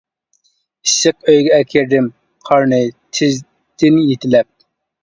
[0.87, 2.09] ئىسسىق ئۆيگە ئەكىردىم،
[2.51, 2.81] قارنى
[3.21, 4.53] تىزدىن يېتىلەپ.